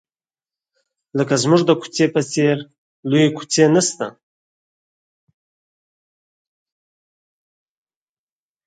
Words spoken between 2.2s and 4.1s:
څېر لویې کوڅې نشته.